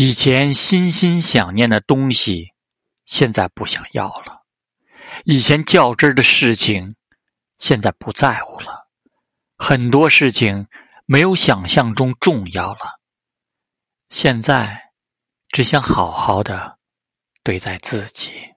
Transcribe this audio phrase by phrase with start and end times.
[0.00, 2.52] 以前心心想念的东西，
[3.04, 4.44] 现在不想要了；
[5.24, 6.94] 以前较真的事情，
[7.58, 8.86] 现在不在乎了；
[9.56, 10.68] 很多事情
[11.04, 13.00] 没有想象中重要了。
[14.08, 14.92] 现在
[15.48, 16.78] 只想好好的
[17.42, 18.54] 对待自己。